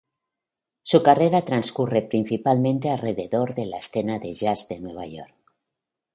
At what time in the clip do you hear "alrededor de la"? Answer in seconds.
2.89-3.77